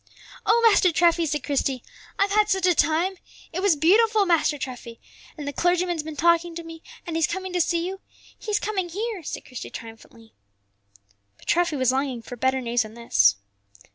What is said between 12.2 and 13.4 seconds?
for better news than this.